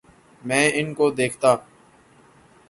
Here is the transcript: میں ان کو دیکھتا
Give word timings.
میں 0.41 0.65
ان 0.73 0.93
کو 0.93 1.09
دیکھتا 1.11 1.55